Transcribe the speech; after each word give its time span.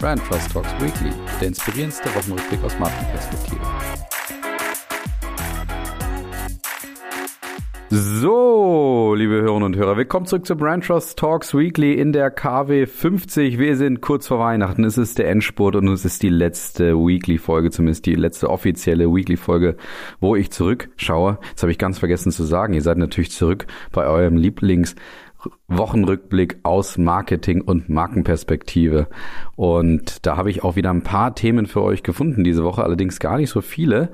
Brand 0.00 0.24
Trust 0.24 0.52
Talks 0.52 0.72
Weekly, 0.80 1.10
der 1.40 1.48
inspirierendste 1.48 2.08
Wochenrückblick 2.14 2.62
aus 2.62 2.78
Markenperspektive. 2.78 3.60
So, 7.90 9.14
liebe 9.16 9.32
Hörerinnen 9.32 9.64
und 9.64 9.76
Hörer, 9.76 9.96
willkommen 9.96 10.26
zurück 10.26 10.46
zu 10.46 10.54
Brand 10.54 10.84
Trust 10.84 11.18
Talks 11.18 11.52
Weekly 11.52 11.94
in 11.94 12.12
der 12.12 12.30
KW 12.30 12.86
50. 12.86 13.58
Wir 13.58 13.76
sind 13.76 14.00
kurz 14.00 14.28
vor 14.28 14.38
Weihnachten. 14.38 14.84
Es 14.84 14.98
ist 14.98 15.18
der 15.18 15.28
Endspurt 15.30 15.74
und 15.74 15.88
es 15.88 16.04
ist 16.04 16.22
die 16.22 16.28
letzte 16.28 16.94
Weekly-Folge, 16.94 17.72
zumindest 17.72 18.06
die 18.06 18.14
letzte 18.14 18.50
offizielle 18.50 19.12
Weekly-Folge, 19.12 19.76
wo 20.20 20.36
ich 20.36 20.52
zurückschaue. 20.52 21.38
Das 21.54 21.64
habe 21.64 21.72
ich 21.72 21.78
ganz 21.78 21.98
vergessen 21.98 22.30
zu 22.30 22.44
sagen. 22.44 22.74
Ihr 22.74 22.82
seid 22.82 22.98
natürlich 22.98 23.32
zurück 23.32 23.66
bei 23.90 24.06
eurem 24.06 24.36
Lieblings- 24.36 24.94
Wochenrückblick 25.68 26.58
aus 26.62 26.98
Marketing 26.98 27.60
und 27.62 27.88
Markenperspektive. 27.88 29.08
Und 29.56 30.26
da 30.26 30.36
habe 30.36 30.50
ich 30.50 30.64
auch 30.64 30.76
wieder 30.76 30.90
ein 30.90 31.02
paar 31.02 31.34
Themen 31.34 31.66
für 31.66 31.82
euch 31.82 32.02
gefunden 32.02 32.44
diese 32.44 32.64
Woche, 32.64 32.82
allerdings 32.82 33.20
gar 33.20 33.36
nicht 33.38 33.50
so 33.50 33.60
viele 33.60 34.10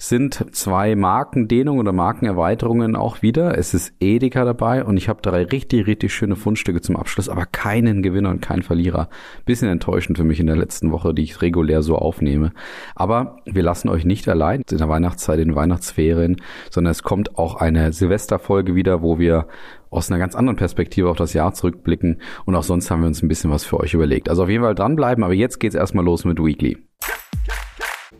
sind 0.00 0.54
zwei 0.54 0.94
Markendehnungen 0.94 1.80
oder 1.80 1.92
Markenerweiterungen 1.92 2.94
auch 2.94 3.20
wieder. 3.20 3.58
Es 3.58 3.74
ist 3.74 3.92
Edeka 3.98 4.44
dabei 4.44 4.84
und 4.84 4.96
ich 4.96 5.08
habe 5.08 5.20
drei 5.20 5.42
richtig, 5.42 5.88
richtig 5.88 6.14
schöne 6.14 6.36
Fundstücke 6.36 6.80
zum 6.80 6.96
Abschluss, 6.96 7.28
aber 7.28 7.46
keinen 7.46 8.02
Gewinner 8.02 8.30
und 8.30 8.40
keinen 8.40 8.62
Verlierer. 8.62 9.08
Bisschen 9.44 9.68
enttäuschend 9.68 10.16
für 10.16 10.22
mich 10.22 10.38
in 10.38 10.46
der 10.46 10.56
letzten 10.56 10.92
Woche, 10.92 11.12
die 11.12 11.24
ich 11.24 11.42
regulär 11.42 11.82
so 11.82 11.96
aufnehme. 11.96 12.52
Aber 12.94 13.38
wir 13.44 13.64
lassen 13.64 13.88
euch 13.88 14.04
nicht 14.04 14.28
allein 14.28 14.62
in 14.70 14.78
der 14.78 14.88
Weihnachtszeit, 14.88 15.40
in 15.40 15.48
den 15.48 15.56
Weihnachtsferien, 15.56 16.36
sondern 16.70 16.92
es 16.92 17.02
kommt 17.02 17.36
auch 17.36 17.56
eine 17.56 17.92
Silvesterfolge 17.92 18.76
wieder, 18.76 19.02
wo 19.02 19.18
wir 19.18 19.48
aus 19.90 20.10
einer 20.10 20.20
ganz 20.20 20.36
anderen 20.36 20.56
Perspektive 20.56 21.10
auf 21.10 21.16
das 21.16 21.32
Jahr 21.32 21.54
zurückblicken 21.54 22.20
und 22.44 22.54
auch 22.54 22.62
sonst 22.62 22.90
haben 22.90 23.00
wir 23.00 23.08
uns 23.08 23.22
ein 23.22 23.28
bisschen 23.28 23.50
was 23.50 23.64
für 23.64 23.80
euch 23.80 23.94
überlegt. 23.94 24.28
Also 24.28 24.44
auf 24.44 24.48
jeden 24.48 24.62
Fall 24.62 24.76
dranbleiben, 24.76 25.24
aber 25.24 25.34
jetzt 25.34 25.58
geht's 25.58 25.74
erstmal 25.74 26.04
los 26.04 26.24
mit 26.24 26.38
Weekly. 26.38 26.87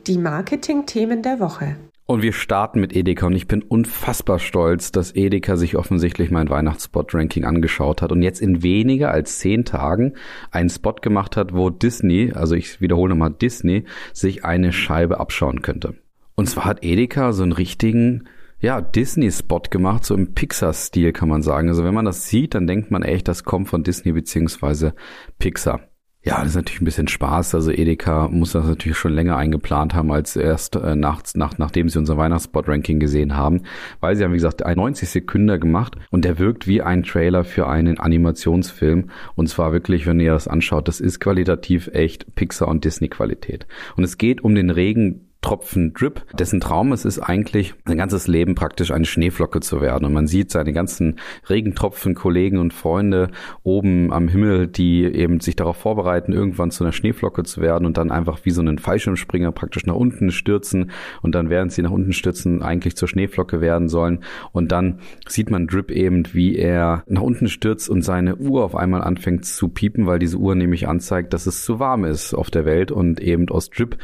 Die 0.09 0.17
Marketing-Themen 0.17 1.21
der 1.23 1.39
Woche. 1.39 1.77
Und 2.07 2.23
wir 2.23 2.33
starten 2.33 2.81
mit 2.81 2.97
Edeka 2.97 3.27
und 3.27 3.35
ich 3.35 3.47
bin 3.47 3.61
unfassbar 3.61 4.39
stolz, 4.39 4.91
dass 4.91 5.15
Edeka 5.15 5.59
sich 5.59 5.77
offensichtlich 5.77 6.31
mein 6.31 6.49
Weihnachtsspot-Ranking 6.49 7.45
angeschaut 7.45 8.01
hat 8.01 8.11
und 8.11 8.23
jetzt 8.23 8.41
in 8.41 8.63
weniger 8.63 9.11
als 9.11 9.39
zehn 9.39 9.67
Tagen 9.67 10.15
einen 10.51 10.71
Spot 10.71 10.95
gemacht 10.95 11.37
hat, 11.37 11.53
wo 11.53 11.69
Disney, 11.69 12.33
also 12.35 12.55
ich 12.55 12.81
wiederhole 12.81 13.11
nochmal 13.11 13.35
Disney, 13.35 13.85
sich 14.15 14.47
eine 14.47 14.73
Scheibe 14.73 15.21
abschauen 15.21 15.61
könnte. 15.61 15.95
Und 16.37 16.49
zwar 16.49 16.65
hat 16.65 16.83
Edeka 16.83 17.33
so 17.33 17.43
einen 17.43 17.53
richtigen 17.53 18.25
ja, 18.61 18.81
Disney-Spot 18.81 19.65
gemacht, 19.69 20.07
so 20.07 20.15
im 20.15 20.33
Pixar-Stil 20.33 21.13
kann 21.13 21.29
man 21.29 21.43
sagen. 21.43 21.69
Also 21.69 21.85
wenn 21.85 21.93
man 21.93 22.07
das 22.07 22.27
sieht, 22.29 22.55
dann 22.55 22.67
denkt 22.67 22.91
man 22.91 23.03
echt, 23.03 23.29
das 23.29 23.45
kommt 23.45 23.69
von 23.69 23.85
Disney 23.85 24.13
beziehungsweise 24.13 24.95
Pixar. 25.39 25.81
Ja, 26.25 26.41
das 26.41 26.49
ist 26.49 26.57
natürlich 26.57 26.81
ein 26.81 26.85
bisschen 26.85 27.09
Spaß. 27.09 27.55
Also 27.55 27.71
Edeka 27.71 28.29
muss 28.29 28.53
das 28.53 28.67
natürlich 28.67 28.99
schon 28.99 29.13
länger 29.13 29.37
eingeplant 29.37 29.95
haben 29.95 30.11
als 30.11 30.35
erst 30.35 30.75
äh, 30.75 30.97
nachts, 30.97 31.37
nach, 31.37 31.59
nachdem 31.59 31.89
sie 31.89 31.99
unser 31.99 32.17
Weihnachtsspot-Ranking 32.17 32.99
gesehen 32.99 33.37
haben, 33.37 33.63
weil 34.01 34.17
sie 34.17 34.25
haben, 34.25 34.33
wie 34.33 34.39
gesagt, 34.39 34.61
90 34.67 35.09
Sekunden 35.09 35.61
gemacht 35.61 35.97
und 36.11 36.25
der 36.25 36.39
wirkt 36.39 36.67
wie 36.67 36.83
ein 36.83 37.05
Trailer 37.05 37.45
für 37.45 37.69
einen 37.69 38.01
Animationsfilm. 38.01 39.11
Und 39.37 39.49
zwar 39.49 39.73
wirklich, 39.73 40.07
wenn 40.07 40.19
ihr 40.19 40.33
das 40.33 40.49
anschaut, 40.49 40.89
das 40.89 41.01
ist 41.01 41.21
qualitativ 41.21 41.89
echt 41.93 42.35
Pixar- 42.35 42.69
und 42.69 42.85
Disney-Qualität. 42.85 43.69
Und 43.97 44.03
es 44.03 44.19
geht 44.19 44.43
um 44.43 44.57
den 44.57 44.71
regen 44.71 45.28
Tropfen 45.41 45.93
Drip, 45.93 46.27
dessen 46.37 46.59
Traum 46.59 46.93
es 46.93 47.05
ist 47.05 47.21
eigentlich, 47.21 47.75
sein 47.87 47.97
ganzes 47.97 48.27
Leben 48.27 48.57
praktisch 48.57 48.91
eine 48.91 49.05
Schneeflocke 49.05 49.61
zu 49.61 49.81
werden. 49.81 50.05
Und 50.05 50.13
man 50.13 50.27
sieht 50.27 50.51
seine 50.51 50.73
ganzen 50.73 51.21
Regentropfen, 51.49 52.17
Kollegen 52.17 52.59
und 52.59 52.75
Freunde 52.75 53.31
oben 53.63 54.13
am 54.13 54.27
Himmel, 54.27 54.67
die 54.67 55.05
eben 55.05 55.39
sich 55.39 55.55
darauf 55.55 55.77
vorbereiten, 55.77 56.33
irgendwann 56.33 56.73
zu 56.73 56.83
einer 56.83 56.93
Schneeflocke 56.93 57.45
zu 57.45 57.61
werden 57.61 57.87
und 57.87 57.97
dann 57.97 58.11
einfach 58.11 58.41
wie 58.43 58.51
so 58.51 58.61
einen 58.61 58.79
Fallschirmspringer 58.79 59.53
praktisch 59.53 59.87
nach 59.87 59.95
unten 59.95 60.33
stürzen 60.33 60.91
und 61.23 61.37
dann 61.37 61.51
während 61.51 61.71
sie 61.71 61.83
nach 61.83 61.93
unten 61.93 62.13
stürzen 62.13 62.61
eigentlich 62.61 62.97
zur 62.97 63.07
Schneeflocke 63.07 63.61
werden 63.61 63.89
sollen. 63.89 64.25
Und 64.51 64.73
dann 64.73 64.99
sieht 65.29 65.51
man 65.51 65.69
Drip 65.69 65.93
eben, 65.93 66.25
wie 66.33 66.57
er 66.57 67.05
nach 67.07 67.23
unten 67.23 67.49
stürzt 67.49 67.89
und 67.89 68.03
seine 68.03 68.37
Uhr 68.37 68.65
auf 68.65 68.75
einmal 68.75 69.03
anfängt 69.03 69.45
zu 69.45 69.69
piepen, 69.69 70.07
weil 70.07 70.19
diese 70.19 70.37
Uhr 70.37 70.57
nämlich 70.57 70.89
anzeigt, 70.89 71.33
dass 71.33 71.47
es 71.47 71.65
zu 71.65 71.79
warm 71.79 72.05
ist 72.05 72.35
auf 72.35 72.51
der 72.51 72.65
Welt 72.65 72.91
und 72.91 73.21
eben 73.21 73.49
aus 73.51 73.71
Drip, 73.71 73.99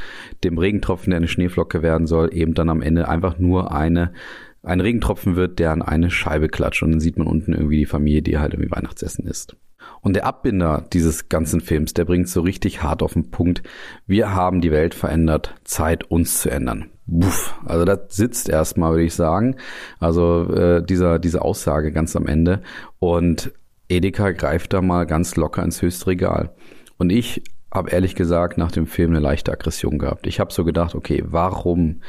dem 0.44 0.58
Regentropfen, 0.58 1.10
der 1.10 1.23
eine 1.24 1.28
Schneeflocke 1.28 1.82
werden 1.82 2.06
soll, 2.06 2.34
eben 2.34 2.54
dann 2.54 2.68
am 2.68 2.82
Ende 2.82 3.08
einfach 3.08 3.38
nur 3.38 3.72
eine 3.72 4.12
ein 4.62 4.80
Regentropfen 4.80 5.36
wird, 5.36 5.58
der 5.58 5.72
an 5.72 5.82
eine 5.82 6.10
Scheibe 6.10 6.48
klatscht 6.48 6.82
und 6.82 6.92
dann 6.92 7.00
sieht 7.00 7.18
man 7.18 7.26
unten 7.26 7.52
irgendwie 7.52 7.78
die 7.78 7.86
Familie, 7.86 8.22
die 8.22 8.38
halt 8.38 8.54
irgendwie 8.54 8.70
Weihnachtsessen 8.70 9.26
isst. 9.26 9.56
Und 10.00 10.16
der 10.16 10.26
Abbinder 10.26 10.86
dieses 10.92 11.28
ganzen 11.28 11.60
Films, 11.60 11.92
der 11.94 12.06
bringt 12.06 12.28
so 12.28 12.40
richtig 12.40 12.82
hart 12.82 13.02
auf 13.02 13.12
den 13.12 13.30
Punkt. 13.30 13.62
Wir 14.06 14.34
haben 14.34 14.60
die 14.60 14.70
Welt 14.70 14.94
verändert, 14.94 15.54
Zeit 15.64 16.04
uns 16.10 16.40
zu 16.40 16.50
ändern. 16.50 16.90
Buff, 17.06 17.54
also 17.66 17.84
das 17.84 18.16
sitzt 18.16 18.48
erstmal, 18.48 18.92
würde 18.92 19.04
ich 19.04 19.14
sagen. 19.14 19.56
Also 19.98 20.50
äh, 20.54 20.82
dieser, 20.84 21.18
diese 21.18 21.42
Aussage 21.42 21.92
ganz 21.92 22.16
am 22.16 22.26
Ende. 22.26 22.62
Und 22.98 23.52
Edeka 23.88 24.30
greift 24.30 24.72
da 24.72 24.80
mal 24.80 25.04
ganz 25.04 25.36
locker 25.36 25.62
ins 25.62 25.82
Höchstregal. 25.82 26.54
Und 26.96 27.10
ich 27.10 27.42
habe 27.74 27.90
ehrlich 27.90 28.14
gesagt 28.14 28.56
nach 28.56 28.70
dem 28.70 28.86
Film 28.86 29.10
eine 29.10 29.20
leichte 29.20 29.52
Aggression 29.52 29.98
gehabt. 29.98 30.26
Ich 30.26 30.40
habe 30.40 30.52
so 30.52 30.64
gedacht, 30.64 30.94
okay, 30.94 31.22
warum 31.26 32.00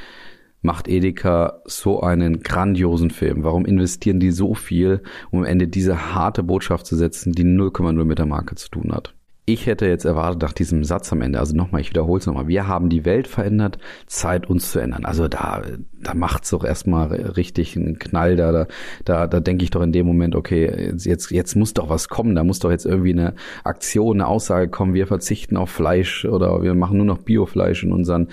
macht 0.61 0.87
Edeka 0.87 1.61
so 1.65 2.01
einen 2.01 2.41
grandiosen 2.41 3.09
Film? 3.09 3.43
Warum 3.43 3.65
investieren 3.65 4.19
die 4.19 4.31
so 4.31 4.53
viel, 4.53 5.01
um 5.31 5.39
am 5.39 5.45
Ende 5.45 5.67
diese 5.67 6.13
harte 6.13 6.43
Botschaft 6.43 6.85
zu 6.85 6.95
setzen, 6.95 7.33
die 7.33 7.43
0,0 7.43 8.03
mit 8.03 8.19
der 8.19 8.25
Marke 8.25 8.55
zu 8.55 8.69
tun 8.69 8.91
hat? 8.93 9.15
Ich 9.47 9.67
hätte 9.67 9.85
jetzt 9.85 10.05
erwartet 10.05 10.41
nach 10.41 10.53
diesem 10.53 10.83
Satz 10.83 11.13
am 11.13 11.21
Ende, 11.21 11.37
also 11.37 11.55
nochmal, 11.55 11.79
ich 11.79 11.91
wiederhole 11.91 12.19
es 12.19 12.25
nochmal, 12.25 12.47
wir 12.47 12.67
haben 12.67 12.89
die 12.89 13.05
Welt 13.05 13.27
verändert, 13.27 13.77
Zeit 14.07 14.49
uns 14.49 14.71
zu 14.71 14.79
ändern. 14.79 15.05
Also 15.05 15.27
da, 15.27 15.61
da 16.01 16.15
macht's 16.15 16.49
doch 16.49 16.63
erstmal 16.63 17.13
richtig 17.13 17.77
einen 17.77 17.99
Knall, 17.99 18.37
da, 18.37 18.51
da, 18.51 18.67
da, 19.03 19.27
da 19.27 19.39
denke 19.39 19.63
ich 19.63 19.69
doch 19.69 19.83
in 19.83 19.91
dem 19.91 20.07
Moment, 20.07 20.35
okay, 20.35 20.91
jetzt, 20.97 21.29
jetzt 21.29 21.55
muss 21.55 21.75
doch 21.75 21.89
was 21.89 22.09
kommen, 22.09 22.33
da 22.33 22.43
muss 22.43 22.57
doch 22.57 22.71
jetzt 22.71 22.87
irgendwie 22.87 23.11
eine 23.11 23.35
Aktion, 23.63 24.19
eine 24.19 24.27
Aussage 24.27 24.67
kommen, 24.67 24.95
wir 24.95 25.05
verzichten 25.05 25.57
auf 25.57 25.69
Fleisch 25.69 26.25
oder 26.25 26.63
wir 26.63 26.73
machen 26.73 26.97
nur 26.97 27.05
noch 27.05 27.19
Biofleisch 27.19 27.83
in 27.83 27.91
unseren 27.91 28.29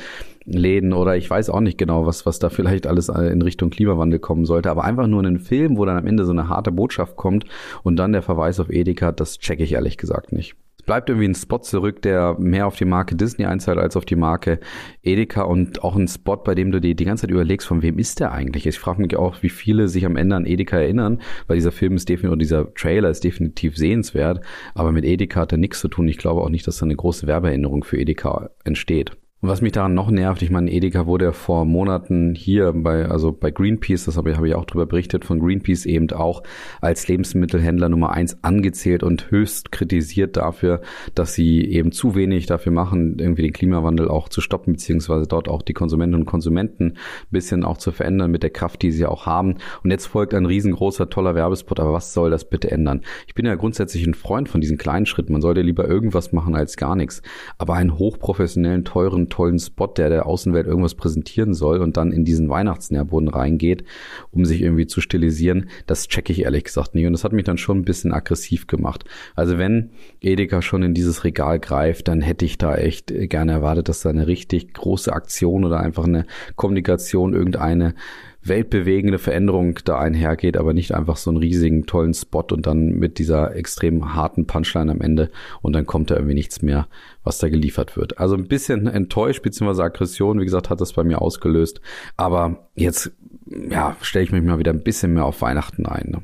Läden 0.47 0.95
oder 0.95 1.15
ich 1.15 1.29
weiß 1.29 1.51
auch 1.51 1.61
nicht 1.61 1.77
genau, 1.77 2.07
was, 2.07 2.25
was 2.25 2.39
da 2.39 2.49
vielleicht 2.49 2.87
alles 2.87 3.11
in 3.11 3.43
Richtung 3.43 3.69
Klimawandel 3.69 4.19
kommen 4.19 4.47
sollte, 4.47 4.71
aber 4.71 4.85
einfach 4.85 5.07
nur 5.09 5.21
einen 5.21 5.41
Film, 5.41 5.77
wo 5.77 5.85
dann 5.85 5.99
am 5.99 6.07
Ende 6.07 6.25
so 6.25 6.33
eine 6.33 6.49
harte 6.49 6.73
Botschaft 6.73 7.17
kommt 7.17 7.45
und 7.83 7.97
dann 7.97 8.13
der 8.13 8.23
Verweis 8.23 8.61
auf 8.61 8.71
Edeka, 8.71 9.13
das 9.13 9.39
checke 9.39 9.63
ich 9.63 9.75
ehrlich 9.75 9.99
gesagt 9.99 10.33
nicht 10.33 10.57
bleibt 10.87 11.09
irgendwie 11.09 11.29
ein 11.29 11.35
Spot 11.35 11.59
zurück, 11.59 12.03
der 12.03 12.37
mehr 12.39 12.67
auf 12.67 12.77
die 12.77 12.85
Marke 12.85 13.15
Disney 13.15 13.45
einzahlt 13.45 13.79
als 13.79 13.97
auf 13.97 14.05
die 14.05 14.17
Marke 14.17 14.61
Edeka 15.03 15.43
und 15.43 15.83
auch 15.83 15.97
ein 15.97 16.09
Spot, 16.09 16.37
bei 16.37 16.55
dem 16.55 16.71
du 16.71 16.81
dir 16.81 16.95
die 16.95 17.05
ganze 17.05 17.23
Zeit 17.23 17.31
überlegst, 17.31 17.67
von 17.67 17.83
wem 17.83 17.99
ist 17.99 18.21
der 18.21 18.33
eigentlich? 18.33 18.67
Ich 18.67 18.79
frage 18.79 19.03
mich 19.03 19.17
auch, 19.17 19.43
wie 19.43 19.49
viele 19.49 19.89
sich 19.89 20.05
am 20.05 20.17
Ende 20.17 20.37
an 20.37 20.47
Edeka 20.47 20.79
erinnern, 20.79 21.21
weil 21.47 21.57
dieser 21.57 21.73
Film 21.73 21.97
ist 21.97 22.09
definitiv, 22.09 22.39
dieser 22.39 22.75
Trailer 22.75 23.11
ist 23.11 23.25
definitiv 23.25 23.77
sehenswert, 23.77 24.41
aber 24.75 24.93
mit 24.93 25.05
Edeka 25.05 25.41
hat 25.41 25.53
er 25.53 25.59
nichts 25.59 25.81
zu 25.81 25.89
tun. 25.89 26.09
Ich 26.09 26.19
glaube 26.19 26.41
auch 26.41 26.51
nicht, 26.51 26.67
dass 26.67 26.79
da 26.79 26.87
eine 26.87 26.97
große 26.97 27.27
Werbeerinnerung 27.27 27.85
für 27.85 27.99
Edeka 27.99 28.51
entsteht. 28.65 29.13
Und 29.43 29.49
was 29.49 29.61
mich 29.61 29.73
daran 29.73 29.95
noch 29.95 30.09
nervt, 30.09 30.41
ich 30.43 30.53
meine, 30.53 30.71
Edeka 30.71 31.05
wurde 31.05 31.25
ja 31.25 31.33
vor 31.33 31.65
Monaten 31.65 32.37
hier 32.37 32.73
bei, 32.73 33.07
also 33.07 33.33
bei 33.33 33.51
Greenpeace, 33.51 34.05
das 34.05 34.17
habe 34.17 34.31
ich, 34.31 34.37
habe 34.37 34.47
ich 34.47 34.55
auch 34.55 34.67
drüber 34.67 34.87
berichtet, 34.87 35.25
von 35.25 35.41
Greenpeace 35.41 35.85
eben 35.85 36.09
auch 36.13 36.45
als 36.81 37.09
Lebensmittelhändler 37.09 37.89
Nummer 37.89 38.13
eins 38.13 38.39
angezählt 38.45 39.03
und 39.03 39.33
höchst 39.33 39.73
kritisiert 39.73 40.37
dafür, 40.37 40.81
dass 41.17 41.35
sie 41.35 41.65
eben 41.65 41.91
zu 41.91 42.15
wenig 42.15 42.47
dafür 42.47 42.71
machen, 42.71 43.19
irgendwie 43.19 43.43
den 43.43 43.53
Klimawandel 43.53 44.07
auch 44.07 44.29
zu 44.29 44.41
stoppen, 44.41 44.75
beziehungsweise 44.75 45.27
dort 45.27 45.49
auch 45.49 45.63
die 45.63 45.73
Konsumentinnen 45.73 46.21
und 46.21 46.27
Konsumenten 46.27 46.93
ein 46.93 46.97
bisschen 47.33 47.65
auch 47.65 47.79
zu 47.79 47.91
verändern 47.91 48.31
mit 48.31 48.45
der 48.45 48.51
Kraft, 48.51 48.81
die 48.83 48.93
sie 48.93 49.07
auch 49.07 49.27
haben. 49.27 49.57
Und 49.83 49.91
jetzt 49.91 50.07
folgt 50.07 50.35
ein 50.35 50.47
riesengroßer, 50.47 51.11
toller 51.11 51.35
Werbespot, 51.35 51.81
aber 51.81 51.93
was 51.93 52.15
soll 52.15 52.31
das 52.31 52.49
bitte 52.49 52.71
ändern? 52.71 53.01
Ich 53.27 53.35
bin 53.35 53.45
ja 53.45 53.57
grundsätzlich 53.57 54.07
ein 54.07 54.15
Freund 54.15 54.49
von 54.49 54.61
diesen 54.61 54.79
kleinen 54.79 55.07
Schritten. 55.07 55.33
Man 55.33 55.43
sollte 55.43 55.63
lieber 55.63 55.89
irgendwas 55.89 56.31
machen 56.31 56.55
als 56.55 56.77
gar 56.77 56.95
nichts. 56.95 57.23
Aber 57.59 57.75
einen 57.75 57.99
hochprofessionellen, 57.99 58.85
teuren, 58.85 59.31
tollen 59.33 59.59
Spot, 59.59 59.87
der 59.87 60.11
der 60.11 60.27
Außenwelt 60.27 60.67
irgendwas 60.67 60.95
präsentieren 60.95 61.55
soll 61.55 61.79
und 61.79 61.97
dann 61.97 62.13
in 62.13 62.27
diesen 62.27 62.51
Weihnachtsnährboden 62.51 63.29
reingeht, 63.29 63.85
um 64.31 64.45
sich 64.45 64.61
irgendwie 64.61 64.87
zu 64.87 65.01
stilisieren, 65.01 65.71
das 65.87 66.07
checke 66.07 66.33
ich 66.33 66.43
ehrlich 66.43 66.65
gesagt 66.65 66.95
nicht. 66.95 67.07
Und 67.07 67.15
das 67.15 67.25
hat 67.25 67.33
mich 67.33 67.45
dann 67.45 67.57
schon 67.57 67.79
ein 67.79 67.85
bisschen 67.85 68.13
aggressiv 68.13 68.67
gemacht. 68.67 69.05
Also 69.35 69.57
wenn 69.57 69.91
Edeka 70.21 70.61
schon 70.61 70.83
in 70.83 70.93
dieses 70.93 71.25
Regal 71.25 71.59
greift, 71.59 72.09
dann 72.09 72.21
hätte 72.21 72.45
ich 72.45 72.59
da 72.59 72.77
echt 72.77 73.07
gerne 73.31 73.53
erwartet, 73.53 73.89
dass 73.89 74.03
da 74.03 74.11
eine 74.11 74.27
richtig 74.27 74.75
große 74.75 75.11
Aktion 75.11 75.65
oder 75.65 75.81
einfach 75.81 76.05
eine 76.05 76.27
Kommunikation, 76.55 77.33
irgendeine 77.33 77.95
weltbewegende 78.45 79.19
Veränderung 79.19 79.79
da 79.85 79.99
einhergeht, 79.99 80.57
aber 80.57 80.73
nicht 80.73 80.95
einfach 80.95 81.17
so 81.17 81.31
einen 81.31 81.39
riesigen, 81.39 81.87
tollen 81.87 82.15
Spot 82.15 82.45
und 82.51 82.67
dann 82.67 82.91
mit 82.91 83.19
dieser 83.19 83.55
extrem 83.55 84.15
harten 84.15 84.47
Punchline 84.47 84.91
am 84.91 85.01
Ende 85.01 85.31
und 85.61 85.75
dann 85.75 85.87
kommt 85.87 86.11
da 86.11 86.17
irgendwie 86.17 86.35
nichts 86.35 86.63
mehr, 86.63 86.89
was 87.25 87.39
da 87.39 87.49
geliefert 87.49 87.97
wird. 87.97 88.19
Also 88.19 88.35
ein 88.35 88.49
bisschen 88.49 88.87
enttäuscht, 88.87 89.43
beziehungsweise 89.43 89.85
Aggression, 89.85 90.41
wie 90.41 90.45
gesagt, 90.45 90.71
hat 90.71 90.81
das 90.81 90.93
bei 90.93 91.05
mir 91.05 91.23
ausgelöst. 91.23 91.81
Aber 92.17 92.69
jetzt, 92.75 93.13
ja, 93.47 93.97
stelle 94.01 94.25
ich 94.25 94.33
mich 94.33 94.43
mal 94.43 94.59
wieder 94.59 94.73
ein 94.73 94.83
bisschen 94.83 95.15
mehr 95.15 95.25
auf 95.25 95.41
Weihnachten 95.43 95.87
ein. 95.87 96.09
Ne? 96.11 96.23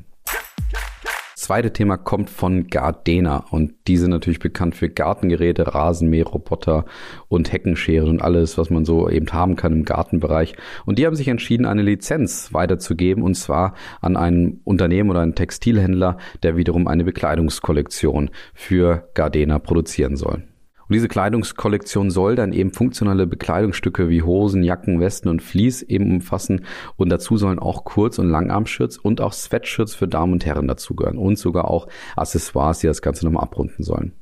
Zweite 1.49 1.73
Thema 1.73 1.97
kommt 1.97 2.29
von 2.29 2.67
Gardena 2.67 3.43
und 3.49 3.73
die 3.87 3.97
sind 3.97 4.11
natürlich 4.11 4.37
bekannt 4.37 4.75
für 4.75 4.87
Gartengeräte, 4.87 5.73
Rasenmäherroboter 5.73 6.85
und 7.27 7.51
Heckenscheren 7.51 8.07
und 8.07 8.21
alles, 8.21 8.59
was 8.59 8.69
man 8.69 8.85
so 8.85 9.09
eben 9.09 9.33
haben 9.33 9.55
kann 9.55 9.73
im 9.73 9.83
Gartenbereich. 9.83 10.55
Und 10.85 10.99
die 10.99 11.07
haben 11.07 11.15
sich 11.15 11.27
entschieden, 11.27 11.65
eine 11.65 11.81
Lizenz 11.81 12.53
weiterzugeben 12.53 13.23
und 13.23 13.33
zwar 13.33 13.73
an 13.99 14.15
ein 14.15 14.59
Unternehmen 14.63 15.09
oder 15.09 15.21
einen 15.21 15.33
Textilhändler, 15.33 16.17
der 16.43 16.55
wiederum 16.55 16.87
eine 16.87 17.03
Bekleidungskollektion 17.03 18.29
für 18.53 19.09
Gardena 19.15 19.57
produzieren 19.57 20.17
soll. 20.17 20.43
Und 20.89 20.95
diese 20.95 21.07
Kleidungskollektion 21.07 22.09
soll 22.09 22.35
dann 22.35 22.51
eben 22.51 22.71
funktionale 22.71 23.27
Bekleidungsstücke 23.27 24.09
wie 24.09 24.23
Hosen, 24.23 24.63
Jacken, 24.63 24.99
Westen 24.99 25.29
und 25.29 25.43
Vlies 25.43 25.83
eben 25.83 26.11
umfassen. 26.11 26.65
Und 26.97 27.09
dazu 27.09 27.37
sollen 27.37 27.59
auch 27.59 27.83
Kurz- 27.83 28.17
und 28.17 28.27
Langarmshirts 28.27 28.97
und 28.97 29.21
auch 29.21 29.33
Sweatshirts 29.33 29.93
für 29.93 30.07
Damen 30.07 30.33
und 30.33 30.47
Herren 30.47 30.67
dazugehören. 30.67 31.19
Und 31.19 31.37
sogar 31.37 31.69
auch 31.69 31.87
Accessoires, 32.15 32.79
die 32.79 32.87
das 32.87 33.03
Ganze 33.03 33.25
nochmal 33.25 33.43
abrunden 33.43 33.83
sollen. 33.83 34.13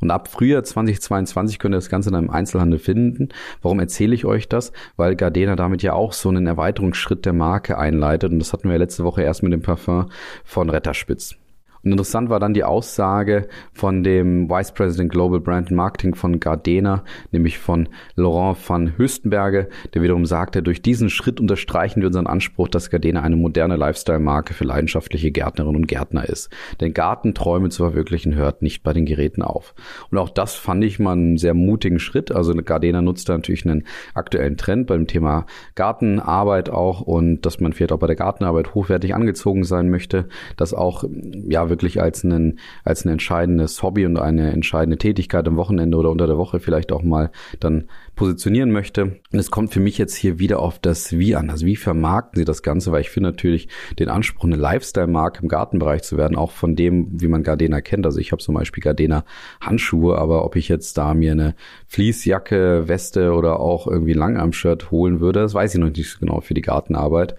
Und 0.00 0.12
ab 0.12 0.28
Frühjahr 0.28 0.62
2022 0.62 1.58
könnt 1.58 1.74
ihr 1.74 1.78
das 1.78 1.88
Ganze 1.88 2.12
dann 2.12 2.24
im 2.24 2.30
Einzelhandel 2.30 2.78
finden. 2.78 3.30
Warum 3.60 3.80
erzähle 3.80 4.14
ich 4.14 4.24
euch 4.24 4.48
das? 4.48 4.72
Weil 4.96 5.16
Gardena 5.16 5.56
damit 5.56 5.82
ja 5.82 5.94
auch 5.94 6.12
so 6.12 6.28
einen 6.28 6.46
Erweiterungsschritt 6.46 7.24
der 7.24 7.32
Marke 7.32 7.76
einleitet. 7.76 8.30
Und 8.30 8.38
das 8.38 8.52
hatten 8.52 8.70
wir 8.70 8.78
letzte 8.78 9.02
Woche 9.02 9.22
erst 9.22 9.42
mit 9.42 9.52
dem 9.52 9.62
Parfum 9.62 10.10
von 10.44 10.70
Retterspitz. 10.70 11.36
Und 11.84 11.92
interessant 11.92 12.30
war 12.30 12.40
dann 12.40 12.54
die 12.54 12.64
Aussage 12.64 13.48
von 13.72 14.02
dem 14.02 14.48
Vice 14.48 14.72
President 14.72 15.12
Global 15.12 15.40
Brand 15.40 15.68
and 15.68 15.76
Marketing 15.76 16.14
von 16.14 16.40
Gardena, 16.40 17.04
nämlich 17.30 17.58
von 17.58 17.88
Laurent 18.16 18.56
van 18.66 18.96
Höstenberge, 18.96 19.68
der 19.92 20.02
wiederum 20.02 20.26
sagte, 20.26 20.62
durch 20.62 20.82
diesen 20.82 21.10
Schritt 21.10 21.40
unterstreichen 21.40 22.00
wir 22.00 22.06
unseren 22.06 22.26
Anspruch, 22.26 22.68
dass 22.68 22.90
Gardena 22.90 23.20
eine 23.20 23.36
moderne 23.36 23.76
Lifestyle-Marke 23.76 24.54
für 24.54 24.64
leidenschaftliche 24.64 25.30
Gärtnerinnen 25.30 25.76
und 25.76 25.86
Gärtner 25.86 26.28
ist. 26.28 26.50
Denn 26.80 26.94
Gartenträume 26.94 27.68
zu 27.68 27.82
verwirklichen 27.84 28.34
hört 28.34 28.62
nicht 28.62 28.82
bei 28.82 28.92
den 28.92 29.04
Geräten 29.04 29.42
auf. 29.42 29.74
Und 30.10 30.18
auch 30.18 30.30
das 30.30 30.54
fand 30.54 30.84
ich 30.84 30.98
mal 30.98 31.12
einen 31.12 31.36
sehr 31.36 31.54
mutigen 31.54 31.98
Schritt. 31.98 32.32
Also 32.32 32.54
Gardena 32.54 33.02
nutzt 33.02 33.28
da 33.28 33.34
natürlich 33.34 33.66
einen 33.66 33.84
aktuellen 34.14 34.56
Trend 34.56 34.86
beim 34.86 35.06
Thema 35.06 35.46
Gartenarbeit 35.74 36.70
auch 36.70 37.00
und 37.02 37.42
dass 37.42 37.60
man 37.60 37.72
vielleicht 37.72 37.92
auch 37.92 37.98
bei 37.98 38.06
der 38.06 38.16
Gartenarbeit 38.16 38.74
hochwertig 38.74 39.14
angezogen 39.14 39.64
sein 39.64 39.90
möchte, 39.90 40.28
dass 40.56 40.72
auch 40.72 41.04
ja 41.48 41.68
wirklich 41.74 42.00
als 42.00 42.22
ein, 42.22 42.60
als 42.84 43.04
ein 43.04 43.08
entscheidendes 43.08 43.82
Hobby 43.82 44.06
und 44.06 44.16
eine 44.16 44.52
entscheidende 44.52 44.96
Tätigkeit 44.96 45.46
am 45.48 45.56
Wochenende 45.56 45.96
oder 45.96 46.10
unter 46.10 46.28
der 46.28 46.38
Woche 46.38 46.60
vielleicht 46.60 46.92
auch 46.92 47.02
mal 47.02 47.32
dann 47.58 47.88
positionieren 48.14 48.70
möchte. 48.70 49.02
Und 49.32 49.38
es 49.38 49.50
kommt 49.50 49.72
für 49.72 49.80
mich 49.80 49.98
jetzt 49.98 50.14
hier 50.14 50.38
wieder 50.38 50.60
auf 50.60 50.78
das 50.78 51.18
Wie 51.18 51.34
an. 51.34 51.50
Also 51.50 51.66
wie 51.66 51.74
vermarkten 51.74 52.38
sie 52.38 52.44
das 52.44 52.62
Ganze? 52.62 52.92
Weil 52.92 53.00
ich 53.00 53.10
finde 53.10 53.30
natürlich 53.30 53.68
den 53.98 54.08
Anspruch, 54.08 54.44
eine 54.44 54.54
Lifestyle-Marke 54.54 55.42
im 55.42 55.48
Gartenbereich 55.48 56.02
zu 56.02 56.16
werden, 56.16 56.36
auch 56.36 56.52
von 56.52 56.76
dem, 56.76 57.20
wie 57.20 57.26
man 57.26 57.42
Gardena 57.42 57.80
kennt. 57.80 58.06
Also 58.06 58.20
ich 58.20 58.30
habe 58.30 58.42
zum 58.42 58.54
Beispiel 58.54 58.82
Gardena 58.82 59.24
Handschuhe, 59.60 60.16
aber 60.16 60.44
ob 60.44 60.54
ich 60.54 60.68
jetzt 60.68 60.96
da 60.96 61.12
mir 61.12 61.32
eine 61.32 61.56
Fließjacke, 61.88 62.86
Weste 62.86 63.32
oder 63.32 63.58
auch 63.58 63.88
irgendwie 63.88 64.12
Langarm-Shirt 64.12 64.92
holen 64.92 65.18
würde, 65.18 65.40
das 65.40 65.54
weiß 65.54 65.74
ich 65.74 65.80
noch 65.80 65.90
nicht 65.90 66.08
so 66.08 66.18
genau 66.20 66.40
für 66.40 66.54
die 66.54 66.62
Gartenarbeit. 66.62 67.34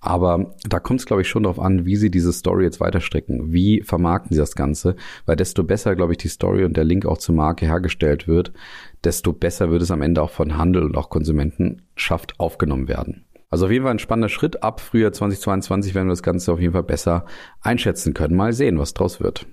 Aber 0.00 0.54
da 0.68 0.78
kommt 0.78 1.00
es, 1.00 1.06
glaube 1.06 1.22
ich, 1.22 1.28
schon 1.28 1.42
darauf 1.42 1.58
an, 1.58 1.84
wie 1.84 1.96
sie 1.96 2.10
diese 2.10 2.32
Story 2.32 2.64
jetzt 2.64 2.80
weiterstrecken. 2.80 3.52
Wie 3.52 3.82
vermarkten 3.82 4.34
sie 4.34 4.40
das 4.40 4.54
Ganze? 4.54 4.94
Weil 5.26 5.36
desto 5.36 5.64
besser, 5.64 5.96
glaube 5.96 6.12
ich, 6.12 6.18
die 6.18 6.28
Story 6.28 6.64
und 6.64 6.76
der 6.76 6.84
Link 6.84 7.04
auch 7.04 7.18
zur 7.18 7.34
Marke 7.34 7.66
hergestellt 7.66 8.28
wird, 8.28 8.52
desto 9.04 9.32
besser 9.32 9.70
wird 9.70 9.82
es 9.82 9.90
am 9.90 10.02
Ende 10.02 10.22
auch 10.22 10.30
von 10.30 10.56
Handel 10.56 10.84
und 10.84 10.96
auch 10.96 11.10
Konsumentenschaft 11.10 12.38
aufgenommen 12.38 12.88
werden. 12.88 13.24
Also 13.50 13.66
auf 13.66 13.72
jeden 13.72 13.84
Fall 13.84 13.94
ein 13.94 13.98
spannender 13.98 14.28
Schritt. 14.28 14.62
Ab 14.62 14.80
Frühjahr 14.80 15.12
2022 15.12 15.94
werden 15.94 16.08
wir 16.08 16.12
das 16.12 16.22
Ganze 16.22 16.52
auf 16.52 16.60
jeden 16.60 16.74
Fall 16.74 16.82
besser 16.82 17.24
einschätzen 17.60 18.14
können. 18.14 18.36
Mal 18.36 18.52
sehen, 18.52 18.78
was 18.78 18.94
draus 18.94 19.20
wird. 19.20 19.46